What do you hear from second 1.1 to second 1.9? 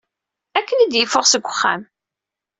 seg uxxam.